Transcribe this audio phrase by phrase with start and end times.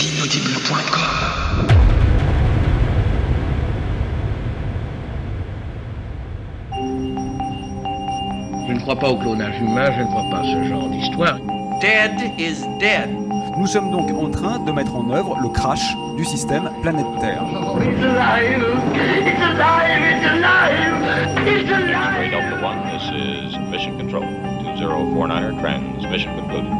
[0.00, 1.70] l'inaudible.com
[8.66, 11.38] Je ne crois pas au clonage humain, je ne crois pas à ce genre d'histoire.
[11.80, 13.10] Dead is dead.
[13.58, 17.42] Nous sommes donc en train de mettre en œuvre le crash du système planète Terre.
[21.44, 24.24] Delta One, this is Mission Control.
[24.80, 26.79] 2049er transmission concluded.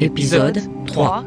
[0.00, 1.24] Épisode 3.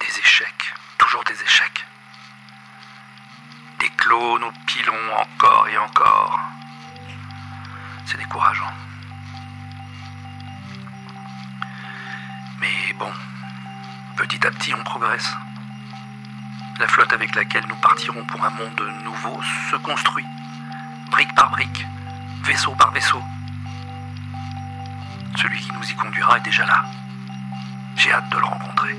[0.00, 0.48] Des échecs,
[0.96, 1.84] toujours des échecs.
[3.80, 6.40] Des clones ou pilons encore et encore.
[8.06, 8.72] C'est décourageant.
[12.60, 13.12] Mais bon,
[14.16, 15.30] petit à petit on progresse.
[16.80, 20.24] La flotte avec laquelle nous partirons pour un monde nouveau se construit,
[21.10, 21.86] brique par brique,
[22.42, 23.22] vaisseau par vaisseau.
[25.36, 26.84] Celui qui nous y conduira est déjà là.
[27.96, 28.96] J'ai hâte de le rencontrer.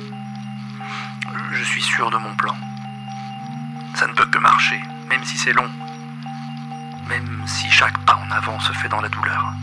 [1.52, 2.56] Je suis sûr de mon plan.
[3.96, 4.80] Ça ne peut que marcher,
[5.10, 5.70] même si c'est long.
[7.10, 9.54] Même si chaque pas en avant se fait dans la douleur.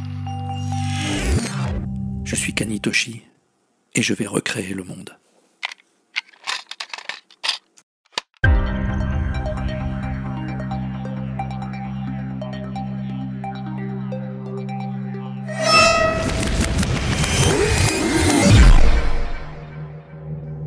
[2.25, 3.23] Je suis Kanitoshi
[3.95, 5.17] et je vais recréer le monde.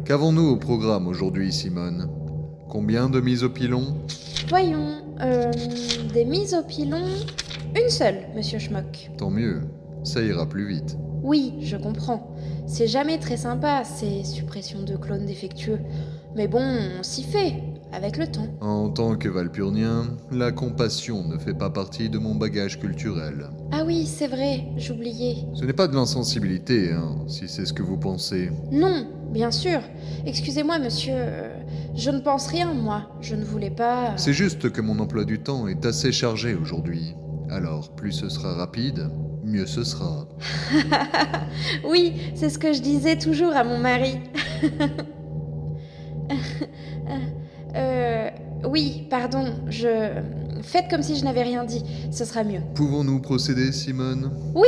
[0.06, 2.08] Qu'avons-nous au programme aujourd'hui, Simone?
[2.70, 3.96] Combien de mises au pilon?
[4.50, 5.52] Voyons, euh,
[6.14, 7.02] des mises au pilon,
[7.76, 9.10] une seule, monsieur Schmock.
[9.18, 9.62] Tant mieux,
[10.04, 10.96] ça ira plus vite.
[11.24, 12.36] Oui, je comprends.
[12.68, 15.80] C'est jamais très sympa, ces suppressions de clones défectueux.
[16.36, 16.62] Mais bon,
[17.00, 17.56] on s'y fait,
[17.96, 18.48] avec le temps.
[18.62, 23.50] En tant que valpurnien, la compassion ne fait pas partie de mon bagage culturel.
[23.72, 25.38] Ah oui, c'est vrai, j'oubliais.
[25.54, 28.50] Ce n'est pas de l'insensibilité, hein, si c'est ce que vous pensez.
[28.72, 29.80] Non, bien sûr.
[30.26, 31.14] Excusez-moi, monsieur.
[31.16, 31.56] euh,
[31.96, 33.10] Je ne pense rien, moi.
[33.22, 34.14] Je ne voulais pas.
[34.18, 37.16] C'est juste que mon emploi du temps est assez chargé aujourd'hui.
[37.50, 39.10] Alors, plus ce sera rapide,
[39.44, 40.28] mieux ce sera.
[41.88, 44.20] oui, c'est ce que je disais toujours à mon mari.
[48.76, 50.20] oui, pardon, je.
[50.62, 51.82] Faites comme si je n'avais rien dit,
[52.12, 52.60] ce sera mieux.
[52.74, 54.34] Pouvons-nous procéder, Simone?
[54.54, 54.68] Oui,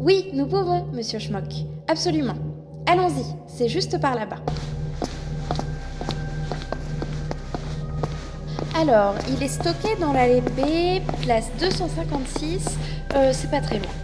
[0.00, 1.44] oui, nous pouvons, monsieur Schmock.
[1.86, 2.34] Absolument.
[2.86, 4.40] Allons-y, c'est juste par là-bas.
[8.74, 12.64] Alors, il est stocké dans l'allée B, place 256.
[13.14, 13.94] Euh, c'est pas très loin.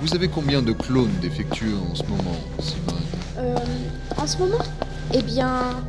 [0.00, 3.02] Vous avez combien de clones défectueux en ce moment, Simone?
[3.38, 3.56] Euh,
[4.16, 4.62] en ce moment?
[5.12, 5.82] Eh bien,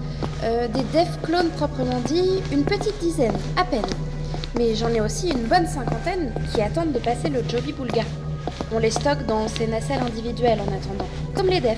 [0.44, 3.82] euh, des dev clones proprement dit, une petite dizaine, à peine.
[4.58, 8.04] Mais j'en ai aussi une bonne cinquantaine qui attendent de passer le Joby Boulga.
[8.72, 11.78] On les stocke dans ces nacelles individuelles en attendant, comme les defs.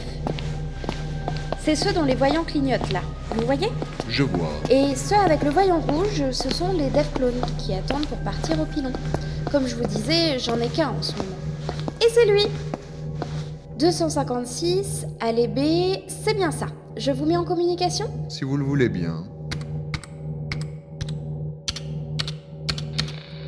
[1.64, 3.02] C'est ceux dont les voyants clignotent là,
[3.36, 3.70] vous voyez?
[4.10, 4.50] Je vois.
[4.70, 8.60] Et ceux avec le voyant rouge, ce sont les dev clones qui attendent pour partir
[8.60, 8.92] au pilon.
[9.52, 11.30] Comme je vous disais, j'en ai qu'un en ce moment.
[12.02, 12.46] Et c'est lui
[13.80, 15.60] 256, allez B,
[16.08, 16.68] c'est bien ça.
[17.04, 19.24] Je vous mets en communication Si vous le voulez bien.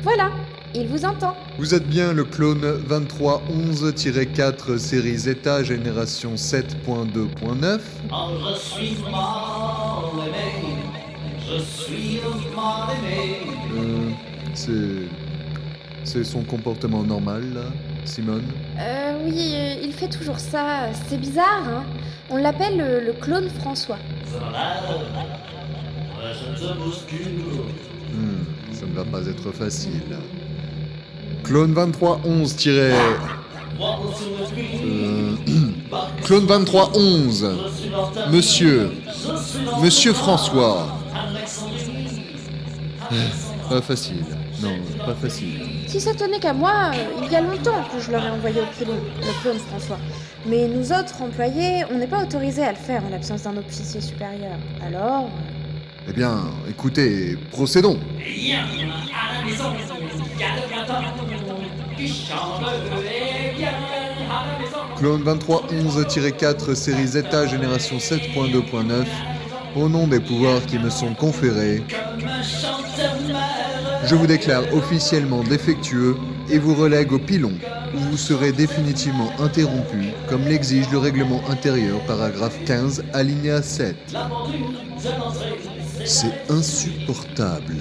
[0.02, 0.32] Voilà,
[0.74, 1.36] il vous entend.
[1.56, 7.78] Vous êtes bien le clone 2311-4 série Zeta génération 7.2.9
[8.10, 10.74] Je suis mal-aimé,
[11.38, 12.18] je suis.
[13.76, 14.10] Euh,
[14.54, 15.06] c'est.
[16.02, 17.72] C'est son comportement normal, là,
[18.04, 18.44] Simone
[18.78, 20.88] Euh, oui, euh, il fait toujours ça.
[21.08, 21.84] C'est bizarre, hein
[22.30, 23.98] On l'appelle le, le clone François.
[28.12, 30.02] Hmm, ça ne va pas être facile.
[31.42, 32.92] Clone 2311 tiré.
[32.92, 33.16] Euh,
[36.24, 37.50] Clone 2311
[38.30, 38.92] Monsieur.
[39.82, 40.86] Monsieur François.
[43.68, 44.24] Pas facile.
[44.62, 45.60] Non, pas facile.
[45.94, 48.66] Si ça tenait qu'à moi, euh, il y a longtemps que je l'aurais envoyé au
[48.76, 50.00] pilon, le clone François.
[50.44, 54.00] Mais nous autres employés, on n'est pas autorisés à le faire en l'absence d'un officier
[54.00, 54.58] supérieur.
[54.84, 55.26] Alors.
[55.26, 58.00] euh, Eh bien, écoutez, procédons.
[64.96, 69.04] Clone 2311-4 série Zeta génération 7.2.9
[69.76, 72.73] au nom des pouvoirs qui me sont conférés, Comme un.
[74.06, 76.16] Je vous déclare officiellement défectueux
[76.50, 77.52] et vous relègue au pilon,
[77.94, 83.96] où vous serez définitivement interrompu, comme l'exige le règlement intérieur, paragraphe 15, alinéa 7.
[86.04, 87.76] C'est insupportable.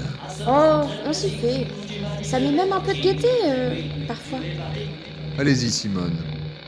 [0.47, 1.67] Oh, on s'y fait.
[2.21, 3.75] Ça met même un peu de gaieté, euh,
[4.07, 4.39] parfois.
[5.37, 6.15] Allez-y, Simone.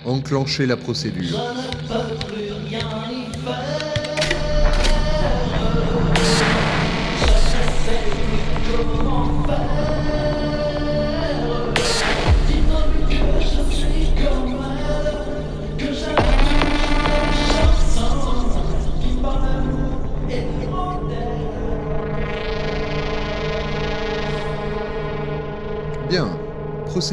[0.06, 1.40] Enclenchez la procédure.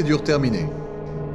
[0.03, 0.67] Procédure terminée.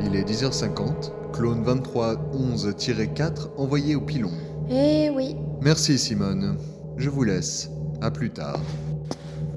[0.02, 4.30] Il est 10h50, clone 2311-4 envoyé au pilon.
[4.70, 6.58] Eh oui, Merci Simone.
[6.98, 7.70] Je vous laisse.
[8.02, 8.60] À plus tard.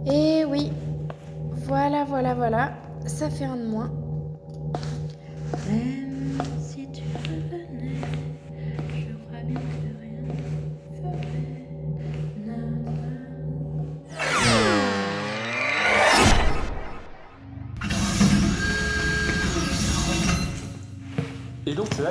[0.06, 0.70] eh oui.
[1.66, 2.72] Voilà, voilà, voilà.
[3.06, 3.90] Ça fait un de moins.
[5.68, 6.09] Même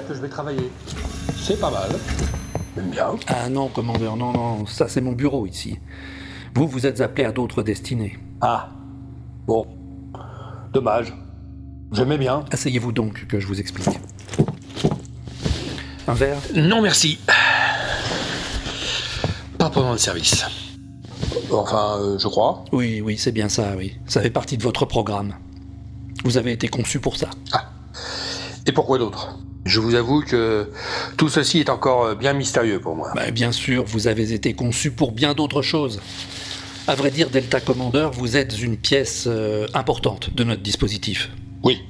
[0.10, 0.72] que je vais travailler.
[1.38, 1.92] C'est pas mal.
[2.76, 3.12] J'aime bien.
[3.28, 5.78] Ah non, commandeur, non, non, ça c'est mon bureau ici.
[6.56, 8.18] Vous, vous êtes appelé à d'autres destinées.
[8.42, 8.72] Ah.
[9.46, 9.68] Bon.
[10.74, 11.14] Dommage.
[11.92, 12.44] J'aimais bien.
[12.52, 14.00] Asseyez-vous donc que je vous explique.
[16.08, 16.40] Un verre?
[16.56, 17.20] Non merci.
[19.60, 20.44] Pas pendant le service.
[21.52, 22.64] Enfin, euh, je crois.
[22.72, 23.96] Oui, oui, c'est bien ça, oui.
[24.08, 25.36] Ça fait partie de votre programme.
[26.24, 27.30] Vous avez été conçu pour ça.
[28.66, 29.38] Et pourquoi d'autre?
[29.66, 30.70] Je vous avoue que
[31.18, 33.12] tout ceci est encore euh, bien mystérieux pour moi.
[33.16, 36.00] Bah, bien sûr, vous avez été conçu pour bien d'autres choses.
[36.88, 41.30] À vrai dire, Delta Commander, vous êtes une pièce euh, importante de notre dispositif.
[41.64, 41.84] Oui.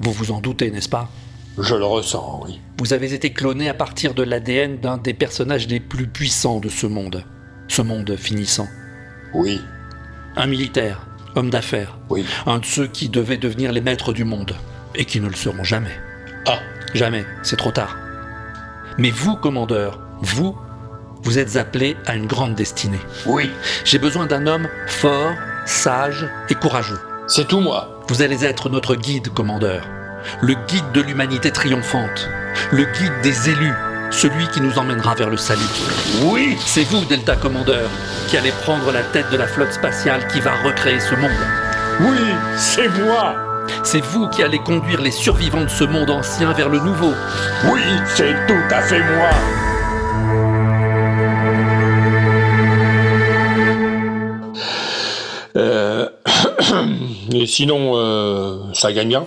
[0.00, 1.10] Vous vous en doutez, n'est-ce pas?
[1.58, 2.58] Je le ressens, oui.
[2.78, 6.70] Vous avez été cloné à partir de l'ADN d'un des personnages les plus puissants de
[6.70, 7.24] ce monde.
[7.68, 8.68] Ce monde finissant.
[9.34, 9.60] Oui.
[10.36, 11.98] Un militaire, homme d'affaires.
[12.08, 12.24] Oui.
[12.46, 14.56] Un de ceux qui devaient devenir les maîtres du monde.
[14.94, 15.92] Et qui ne le seront jamais.
[16.46, 16.58] Ah.
[16.94, 17.96] Jamais, c'est trop tard.
[18.98, 20.56] Mais vous, commandeur, vous,
[21.22, 23.00] vous êtes appelé à une grande destinée.
[23.26, 23.50] Oui.
[23.84, 25.32] J'ai besoin d'un homme fort,
[25.66, 26.98] sage et courageux.
[27.28, 28.00] C'est tout moi.
[28.08, 29.88] Vous allez être notre guide, commandeur.
[30.40, 32.28] Le guide de l'humanité triomphante.
[32.70, 33.74] Le guide des élus.
[34.10, 35.60] Celui qui nous emmènera vers le salut.
[36.24, 37.86] Oui C'est vous, Delta Commander,
[38.28, 41.30] qui allez prendre la tête de la flotte spatiale qui va recréer ce monde.
[42.00, 42.18] Oui,
[42.56, 43.41] c'est moi
[43.82, 47.12] C'est vous qui allez conduire les survivants de ce monde ancien vers le nouveau.
[47.72, 47.82] Oui,
[48.14, 49.30] c'est tout à fait moi
[55.56, 56.08] Euh...
[57.32, 59.24] Et sinon, euh, ça gagne bien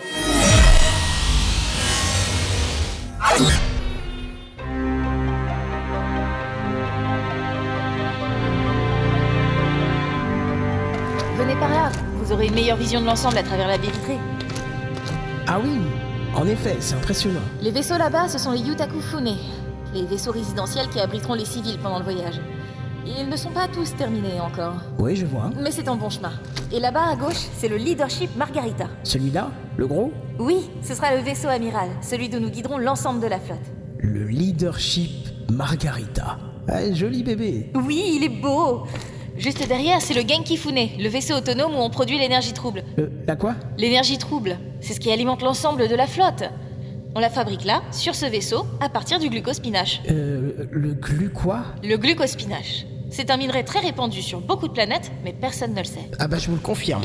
[12.55, 14.17] une meilleure vision de l'ensemble à travers la baie vitrée.
[15.45, 15.77] Ah oui,
[16.33, 17.41] en effet, c'est impressionnant.
[17.61, 19.35] Les vaisseaux là-bas, ce sont les Yutakufune,
[19.93, 22.39] les vaisseaux résidentiels qui abriteront les civils pendant le voyage.
[23.05, 24.75] Ils ne sont pas tous terminés encore.
[24.99, 25.49] Oui, je vois.
[25.61, 26.31] Mais c'est en bon chemin.
[26.71, 28.87] Et là-bas à gauche, c'est le Leadership Margarita.
[29.03, 30.13] Celui-là Le gros?
[30.39, 33.59] Oui, ce sera le vaisseau amiral, celui d'où nous guiderons l'ensemble de la flotte.
[33.99, 35.11] Le leadership
[35.51, 36.37] Margarita.
[36.69, 37.71] Ah, joli bébé.
[37.75, 38.85] Oui, il est beau
[39.37, 42.83] Juste derrière, c'est le Genkifune, le vaisseau autonome où on produit l'énergie trouble.
[42.99, 43.55] Euh, la quoi?
[43.77, 46.43] L'énergie trouble, c'est ce qui alimente l'ensemble de la flotte.
[47.15, 50.01] On la fabrique là, sur ce vaisseau, à partir du glucospinache.
[50.09, 51.63] Euh, le glu quoi?
[51.83, 52.85] Le glucospinache.
[53.09, 56.09] C'est un minerai très répandu sur beaucoup de planètes, mais personne ne le sait.
[56.19, 57.03] Ah bah je vous le confirme.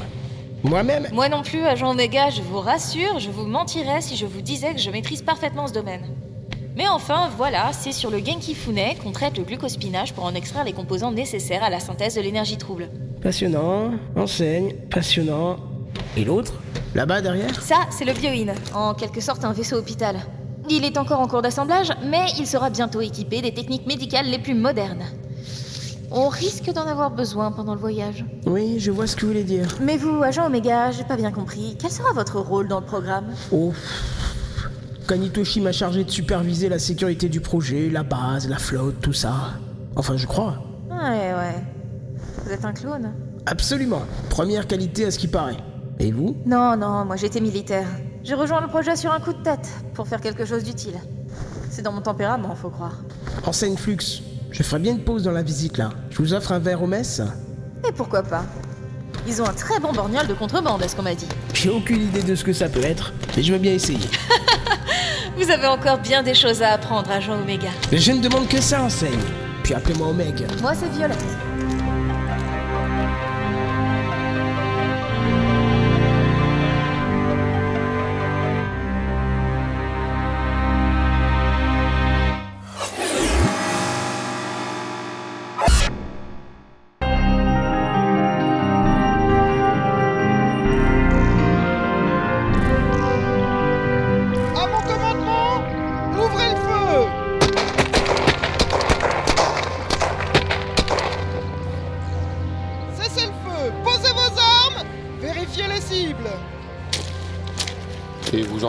[0.62, 1.08] Moi-même?
[1.12, 4.75] Moi non plus, agent Omega, je vous rassure, je vous mentirais si je vous disais
[4.75, 6.02] que je maîtrise parfaitement ce domaine.
[6.77, 10.73] Mais enfin, voilà, c'est sur le Genkifune qu'on traite le glucospinache pour en extraire les
[10.73, 12.89] composants nécessaires à la synthèse de l'énergie trouble.
[13.23, 15.57] Passionnant, enseigne, passionnant.
[16.17, 16.55] Et l'autre?
[16.95, 17.61] Là-bas derrière?
[17.61, 20.17] Ça, c'est le Bioin, en quelque sorte un vaisseau hôpital.
[20.69, 24.39] Il est encore en cours d'assemblage, mais il sera bientôt équipé des techniques médicales les
[24.39, 25.05] plus modernes.
[26.12, 28.25] On risque d'en avoir besoin pendant le voyage.
[28.47, 29.69] Oui, je vois ce que vous voulez dire.
[29.81, 31.77] Mais vous, agent Omega, j'ai pas bien compris.
[31.81, 33.27] Quel sera votre rôle dans le programme?
[33.53, 33.73] Oh.
[35.11, 39.55] Kanitoshi m'a chargé de superviser la sécurité du projet, la base, la flotte, tout ça.
[39.97, 40.62] Enfin, je crois.
[40.88, 41.64] Ouais, ouais.
[42.45, 43.12] Vous êtes un clone
[43.45, 44.02] Absolument.
[44.29, 45.57] Première qualité à ce qui paraît.
[45.99, 46.37] Et vous?
[46.47, 47.88] Non, non, moi j'étais militaire.
[48.23, 50.95] J'ai rejoint le projet sur un coup de tête, pour faire quelque chose d'utile.
[51.71, 53.02] C'est dans mon tempérament, faut croire.
[53.45, 54.23] Enseigne Flux.
[54.52, 55.90] Je ferai bien une pause dans la visite là.
[56.11, 57.21] Je vous offre un verre au mess
[57.88, 58.45] Et pourquoi pas
[59.26, 61.26] Ils ont un très bon borgnol de contrebande, est-ce qu'on m'a dit?
[61.52, 63.99] J'ai aucune idée de ce que ça peut être, mais je veux bien essayer.
[65.40, 67.70] Vous avez encore bien des choses à apprendre, agent Omega.
[67.90, 69.18] Mais je ne demande que ça, enseigne.
[69.64, 70.44] Puis appelez-moi Omega.
[70.61, 71.16] Moi, c'est Violette.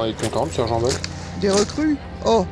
[0.06, 0.94] Êtes content, sergent Buck
[1.40, 2.46] Des recrues Oh,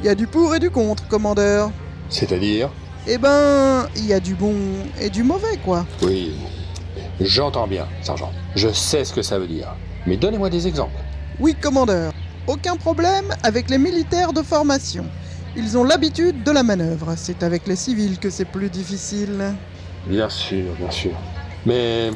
[0.00, 1.70] il y a du pour et du contre, commandeur.
[2.08, 2.70] C'est-à-dire
[3.06, 4.54] Eh ben, il y a du bon
[5.00, 5.84] et du mauvais, quoi.
[6.02, 6.34] Oui,
[7.20, 8.32] j'entends bien, sergent.
[8.56, 9.74] Je sais ce que ça veut dire.
[10.06, 10.96] Mais donnez-moi des exemples.
[11.40, 12.12] Oui, commandeur.
[12.46, 15.04] Aucun problème avec les militaires de formation.
[15.56, 17.14] Ils ont l'habitude de la manœuvre.
[17.16, 19.54] C'est avec les civils que c'est plus difficile.
[20.06, 21.12] Bien sûr, bien sûr.
[21.66, 22.10] Mais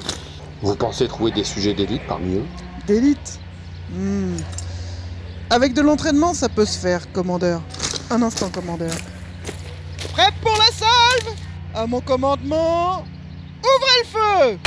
[0.63, 2.45] vous pensez trouver des sujets d'élite parmi eux?
[2.87, 3.39] D'élite?
[3.91, 4.37] Hmm.
[5.51, 7.63] Avec de l'entraînement, ça peut se faire, commandeur.
[8.11, 8.93] Un instant, commandeur.
[10.13, 11.35] Prêt pour la salve?
[11.75, 13.05] À mon commandement,
[13.63, 14.59] ouvrez le feu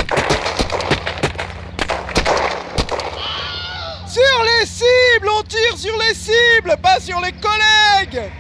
[4.07, 8.31] Sur les cibles On tire sur les cibles, pas sur les collègues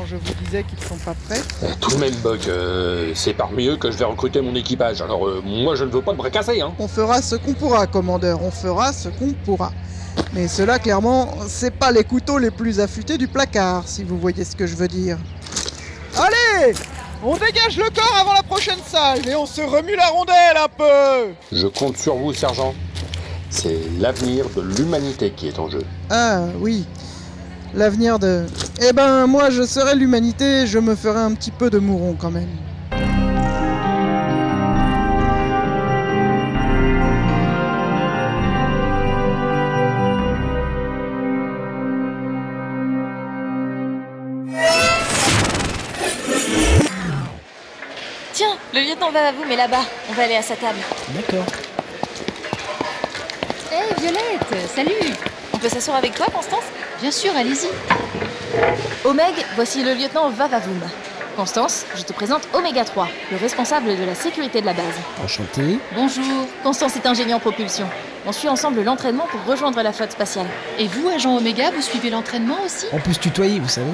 [0.00, 1.42] Quand je vous disais qu'ils sont pas prêts
[1.78, 5.02] Tout de même, Buck, euh, c'est parmi eux que je vais recruter mon équipage.
[5.02, 6.72] Alors, euh, moi, je ne veux pas de bras cassés, hein.
[6.78, 9.72] On fera ce qu'on pourra, commandeur, on fera ce qu'on pourra.
[10.32, 14.42] Mais cela, clairement, c'est pas les couteaux les plus affûtés du placard, si vous voyez
[14.42, 15.18] ce que je veux dire.
[16.16, 16.72] Allez
[17.22, 20.68] On dégage le corps avant la prochaine salve et on se remue la rondelle un
[20.78, 22.74] peu Je compte sur vous, sergent.
[23.50, 25.84] C'est l'avenir de l'humanité qui est en jeu.
[26.08, 26.86] Ah oui,
[27.74, 28.46] l'avenir de...
[28.82, 32.30] Eh ben, moi, je serai l'humanité, je me ferai un petit peu de mouron quand
[32.30, 32.48] même.
[48.32, 49.84] Tiens, le lieutenant va à vous, mais là-bas.
[50.08, 50.78] On va aller à sa table.
[51.14, 51.44] D'accord.
[53.72, 55.14] Hé, Violette, salut
[55.52, 56.64] On peut s'asseoir avec toi, Constance?
[57.00, 57.68] Bien sûr, allez-y.
[59.04, 60.80] Omeg, voici le lieutenant Vavavoum.
[61.34, 64.84] Constance, je te présente Oméga 3, le responsable de la sécurité de la base.
[65.24, 65.78] Enchanté.
[65.94, 66.46] Bonjour.
[66.62, 67.86] Constance est ingénieur en propulsion.
[68.26, 70.46] On suit ensemble l'entraînement pour rejoindre la flotte spatiale.
[70.78, 72.84] Et vous, agent Oméga, vous suivez l'entraînement aussi?
[72.92, 73.86] On peut se tutoyer, vous savez.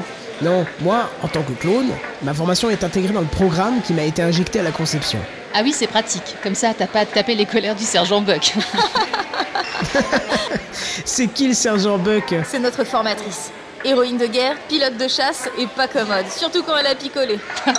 [0.42, 1.90] Non, moi, en tant que clone,
[2.22, 5.20] ma formation est intégrée dans le programme qui m'a été injecté à la conception.
[5.54, 6.34] Ah oui, c'est pratique.
[6.42, 8.54] Comme ça, t'as pas à te taper les colères du sergent Buck.
[11.04, 13.50] C'est qui le sergent Buck C'est notre formatrice.
[13.84, 17.38] Héroïne de guerre, pilote de chasse et pas commode, surtout quand elle a picolé.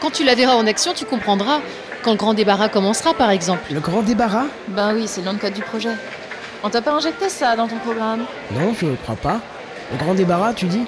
[0.00, 1.60] Quand tu la verras en action, tu comprendras.
[2.02, 3.64] Quand le grand débarras commencera, par exemple.
[3.72, 5.90] Le grand débarras Ben oui, c'est le nom de code du projet.
[6.62, 9.40] On t'a pas injecté ça dans ton programme Non, je crois pas.
[9.92, 10.84] Le grand débarras, tu dis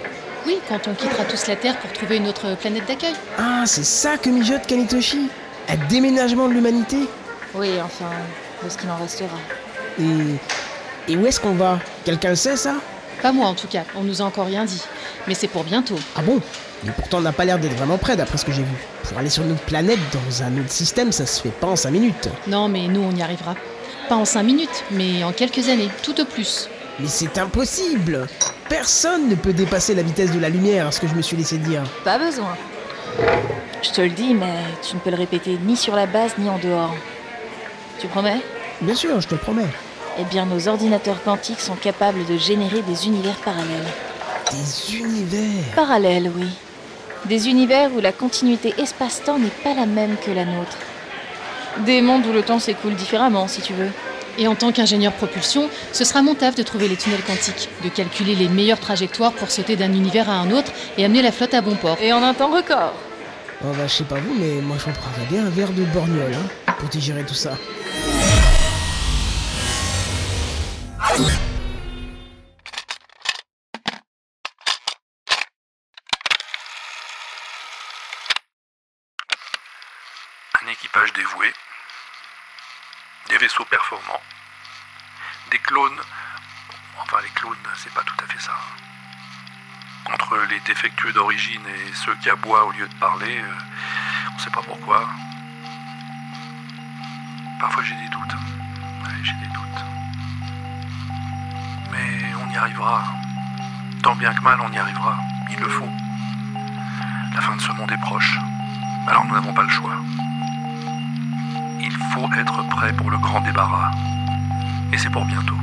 [0.46, 3.14] Oui, quand on quittera tous la Terre pour trouver une autre planète d'accueil.
[3.38, 5.28] Ah, c'est ça que mijote Kanitoshi
[5.68, 6.98] Un déménagement de l'humanité
[7.54, 8.10] Oui, enfin,
[8.64, 9.36] de ce qu'il en restera.
[10.00, 10.36] Et.
[11.08, 11.78] Et où est-ce qu'on va?
[12.04, 12.74] Quelqu'un le sait, ça?
[13.22, 14.82] Pas moi en tout cas, on nous a encore rien dit.
[15.26, 15.98] Mais c'est pour bientôt.
[16.16, 16.40] Ah bon?
[16.84, 18.76] Mais pourtant, on n'a pas l'air d'être vraiment près, d'après ce que j'ai vu.
[19.04, 21.76] Pour aller sur une autre planète, dans un autre système, ça se fait pas en
[21.76, 22.28] 5 minutes.
[22.46, 23.54] Non, mais nous, on y arrivera.
[24.08, 26.70] Pas en 5 minutes, mais en quelques années, tout au plus.
[26.98, 28.26] Mais c'est impossible
[28.68, 31.36] Personne ne peut dépasser la vitesse de la lumière, à ce que je me suis
[31.36, 31.82] laissé dire.
[32.04, 32.56] Pas besoin.
[33.82, 34.54] Je te le dis, mais
[34.86, 36.94] tu ne peux le répéter ni sur la base ni en dehors.
[38.00, 38.40] Tu promets
[38.80, 39.68] Bien sûr, je te le promets.
[40.18, 43.86] Eh bien, nos ordinateurs quantiques sont capables de générer des univers parallèles.
[44.50, 46.48] Des univers Parallèles, oui.
[47.26, 50.78] Des univers où la continuité espace-temps n'est pas la même que la nôtre.
[51.84, 53.90] Des mondes où le temps s'écoule différemment, si tu veux.
[54.38, 57.90] Et en tant qu'ingénieur propulsion, ce sera mon taf de trouver les tunnels quantiques, de
[57.90, 61.52] calculer les meilleures trajectoires pour sauter d'un univers à un autre et amener la flotte
[61.52, 61.98] à bon port.
[62.00, 62.94] Et en un temps record.
[63.62, 66.32] Oh bah, je sais pas vous, mais moi je prendrais bien un verre de borgnole,
[66.32, 66.48] hein,
[66.80, 67.56] pour digérer tout ça.
[80.70, 81.52] équipage dévoué,
[83.28, 84.22] des vaisseaux performants,
[85.50, 86.00] des clones.
[87.02, 88.56] Enfin, les clones, c'est pas tout à fait ça.
[90.06, 94.50] Entre les défectueux d'origine et ceux qui aboient au lieu de parler, euh, on sait
[94.50, 95.08] pas pourquoi.
[97.60, 98.36] Parfois j'ai des doutes.
[99.22, 99.84] J'ai des doutes.
[101.92, 103.04] Mais on y arrivera.
[104.02, 105.18] Tant bien que mal, on y arrivera.
[105.50, 105.88] Il le faut.
[107.34, 108.38] La fin de ce monde est proche.
[109.06, 109.92] Alors nous n'avons pas le choix.
[111.80, 113.90] Il faut être prêt pour le grand débarras.
[114.92, 115.56] Et c'est pour bientôt.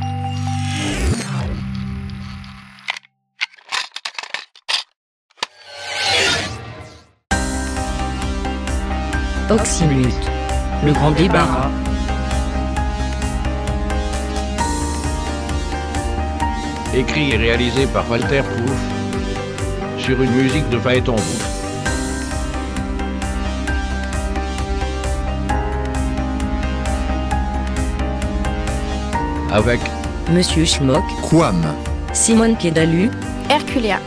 [9.50, 10.30] Oxymute.
[10.84, 11.72] Le grand débarras.
[16.98, 18.72] Écrit et réalisé par Walter Pouf
[20.00, 21.16] sur une musique de Phaéton.
[29.52, 29.80] Avec
[30.32, 31.04] Monsieur Schmock.
[31.30, 31.64] Quam.
[32.14, 33.12] Simone Kedalu.
[33.52, 34.00] Herculea.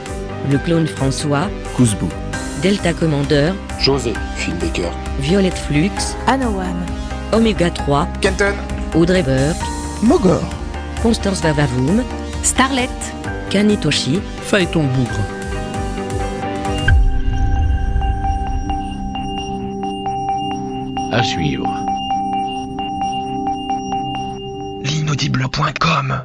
[0.51, 1.49] Le clone François.
[1.77, 2.09] Kouzbou.
[2.61, 3.53] Delta Commander.
[3.79, 4.15] José,
[4.61, 4.91] Baker.
[5.21, 6.17] Violette Flux.
[6.27, 6.75] Anowan.
[7.33, 8.09] Oméga 3.
[8.21, 8.55] Kenton.
[8.97, 9.63] Audrey Burke.
[10.03, 10.43] Mogor.
[11.05, 12.03] Constance Vavavoum.
[12.43, 12.89] Starlet.
[13.51, 14.21] Kanitoshi.
[14.43, 15.41] Phaéton Bougre.
[21.13, 21.69] à suivre.
[24.83, 26.23] L'inaudible.com